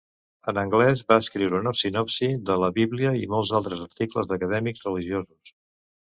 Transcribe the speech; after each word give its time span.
En 0.51 0.59
anglès 0.59 1.03
va 1.11 1.17
escriure 1.23 1.59
una 1.63 1.73
sinopsi 1.81 2.31
de 2.51 2.57
la 2.65 2.71
Bíblia 2.79 3.13
i 3.25 3.29
molts 3.35 3.53
altres 3.61 3.85
articles 3.91 4.35
acadèmics 4.39 4.91
religiosos. 4.91 5.55